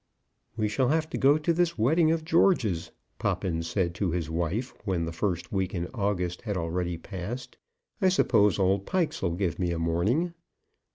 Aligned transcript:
"We 0.57 0.67
shall 0.67 0.87
have 0.87 1.11
to 1.11 1.17
go 1.19 1.37
to 1.37 1.53
this 1.53 1.77
wedding 1.77 2.11
of 2.11 2.25
George's," 2.25 2.89
Poppins 3.19 3.67
said 3.69 3.93
to 3.93 4.09
his 4.09 4.31
wife, 4.31 4.73
when 4.83 5.05
the 5.05 5.11
first 5.11 5.51
week 5.51 5.75
in 5.75 5.85
August 5.93 6.41
had 6.41 6.57
already 6.57 6.97
passed. 6.97 7.55
"I 8.01 8.09
suppose 8.09 8.57
old 8.57 8.87
Pikes 8.87 9.21
'ill 9.21 9.35
give 9.35 9.59
me 9.59 9.69
a 9.71 9.77
morning." 9.77 10.33